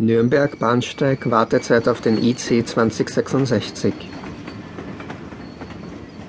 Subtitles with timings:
[0.00, 3.92] Nürnberg Bahnsteig Wartezeit auf den IC 2066.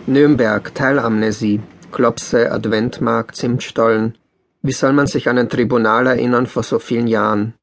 [0.07, 1.61] Nürnberg Teilamnesie
[1.91, 4.17] Klopse, Adventmarkt, Zimtstollen.
[4.63, 7.53] Wie soll man sich an ein Tribunal erinnern vor so vielen Jahren?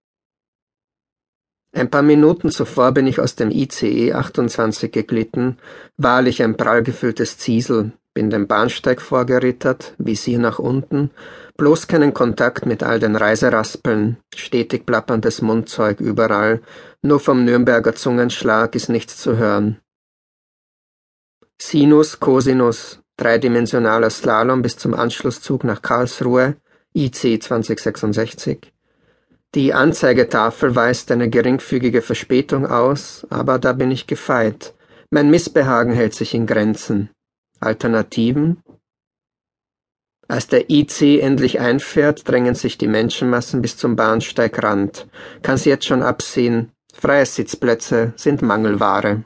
[1.73, 5.59] Ein paar Minuten zuvor bin ich aus dem ICE 28 geglitten,
[5.97, 11.11] wahrlich ein prall gefülltes Ziesel, bin den Bahnsteig vorgerittert, Visier nach unten,
[11.59, 16.63] bloß keinen Kontakt mit all den Reiseraspeln, stetig plapperndes Mundzeug überall,
[17.03, 19.83] nur vom Nürnberger Zungenschlag ist nichts zu hören.
[21.61, 26.57] Sinus, Cosinus, dreidimensionaler Slalom bis zum Anschlusszug nach Karlsruhe,
[26.95, 28.73] IC 2066.
[29.55, 34.73] Die Anzeigetafel weist eine geringfügige Verspätung aus, aber da bin ich gefeit.
[35.11, 37.11] Mein Missbehagen hält sich in Grenzen.
[37.61, 38.63] Alternativen?
[40.29, 45.07] Als der IC endlich einfährt, drängen sich die Menschenmassen bis zum Bahnsteigrand.
[45.43, 49.25] Kann's jetzt schon absehen, freie Sitzplätze sind Mangelware.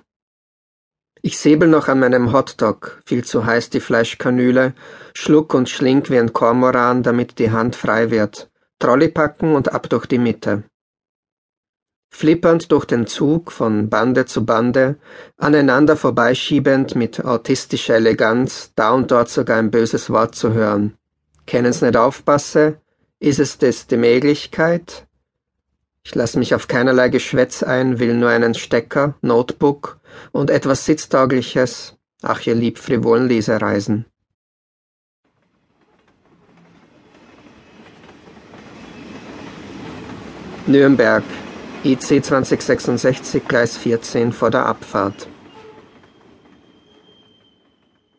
[1.22, 4.74] Ich säbel noch an meinem Hotdog, viel zu heiß die Fleischkanüle,
[5.14, 8.50] schluck und schlink wie ein Kormoran, damit die Hand frei wird.
[8.78, 10.64] Trolley packen und ab durch die Mitte.
[12.10, 14.96] Flippernd durch den Zug von Bande zu Bande,
[15.38, 20.94] aneinander vorbeischiebend mit autistischer Eleganz, da und dort sogar ein böses Wort zu hören.
[21.46, 22.78] Kennen's nicht aufpasse?
[23.20, 25.06] Ist es das die Möglichkeit?
[26.02, 30.00] Ich lass mich auf keinerlei Geschwätz ein, will nur einen Stecker, Notebook
[30.32, 31.96] und etwas Sitztaugliches.
[32.22, 34.06] Ach, ihr lieb frivolen Lesereisen.
[40.66, 41.24] Nürnberg,
[41.82, 45.28] IC 2066 Gleis 14 vor der Abfahrt.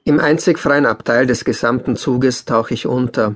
[0.04, 3.36] Im einzig freien Abteil des gesamten Zuges tauche ich unter,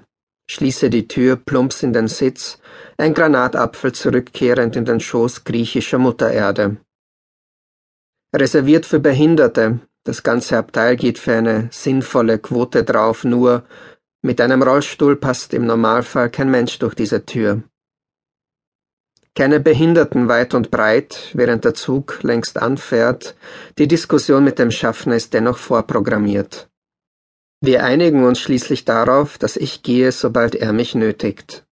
[0.49, 2.57] schließe die Tür, plumps in den Sitz,
[2.97, 6.77] ein Granatapfel zurückkehrend in den Schoß griechischer Muttererde.
[8.35, 13.63] Reserviert für Behinderte, das ganze Abteil geht für eine sinnvolle Quote drauf, nur
[14.23, 17.61] mit einem Rollstuhl passt im Normalfall kein Mensch durch diese Tür.
[19.35, 23.35] Keine Behinderten weit und breit, während der Zug längst anfährt,
[23.77, 26.69] die Diskussion mit dem Schaffner ist dennoch vorprogrammiert.
[27.61, 31.65] Wir einigen uns schließlich darauf, dass ich gehe, sobald er mich nötigt.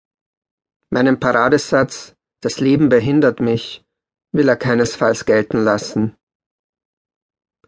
[0.91, 3.85] Meinen Paradesatz Das Leben behindert mich
[4.33, 6.17] will er keinesfalls gelten lassen.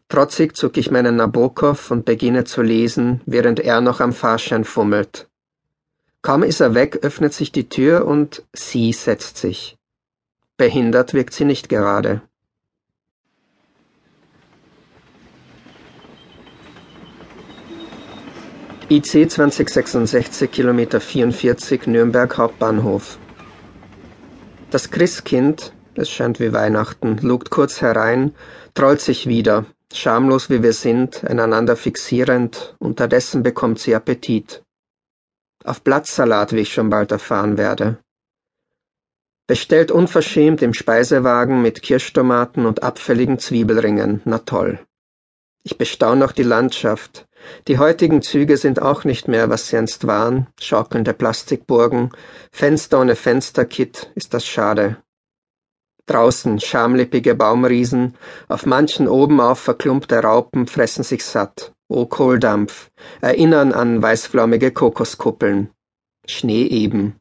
[0.08, 5.28] Trotzig zuck ich meinen Nabokov und beginne zu lesen, während er noch am Fahrschein fummelt.
[6.22, 9.76] Kaum ist er weg, öffnet sich die Tür und sie setzt sich.
[10.56, 12.22] Behindert wirkt sie nicht gerade.
[18.88, 23.18] IC 2066 Kilometer 44 Nürnberg Hauptbahnhof.
[24.70, 28.32] Das Christkind, es scheint wie Weihnachten, lugt kurz herein,
[28.74, 34.62] trollt sich wieder, schamlos wie wir sind, einander fixierend, unterdessen bekommt sie Appetit.
[35.64, 38.03] Auf Blattsalat, wie ich schon bald erfahren werde.
[39.46, 44.78] Bestellt unverschämt im Speisewagen mit Kirschtomaten und abfälligen Zwiebelringen, na toll.
[45.64, 47.26] Ich bestaune noch die Landschaft.
[47.68, 52.10] Die heutigen Züge sind auch nicht mehr, was sie einst waren, schaukelnde Plastikburgen,
[52.52, 54.96] Fenster ohne Fensterkit, ist das schade.
[56.06, 58.14] Draußen schamlippige Baumriesen,
[58.48, 61.72] auf manchen obenauf verklumpte Raupen fressen sich satt.
[61.88, 62.90] O Kohldampf,
[63.20, 65.70] erinnern an weißflaumige Kokoskuppeln.
[66.26, 67.20] Schnee eben.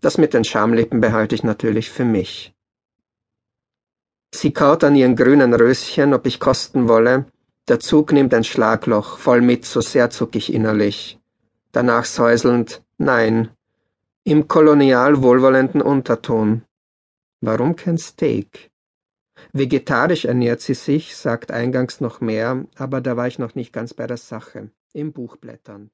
[0.00, 2.54] Das mit den Schamlippen behalte ich natürlich für mich.
[4.34, 7.26] Sie kaut an ihren grünen Röschen, ob ich kosten wolle.
[7.68, 11.18] Der Zug nimmt ein Schlagloch, voll mit, so sehr zuck ich innerlich.
[11.72, 13.50] Danach säuselnd, nein,
[14.24, 16.62] im kolonial wohlwollenden Unterton.
[17.40, 18.70] Warum kein Steak?
[19.52, 23.94] Vegetarisch ernährt sie sich, sagt eingangs noch mehr, aber da war ich noch nicht ganz
[23.94, 25.90] bei der Sache, im Buch blätternd.